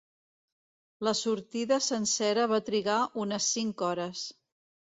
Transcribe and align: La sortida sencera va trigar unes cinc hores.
La 1.07 1.13
sortida 1.19 1.79
sencera 1.89 2.49
va 2.55 2.61
trigar 2.73 2.99
unes 3.27 3.53
cinc 3.53 3.87
hores. 3.93 4.27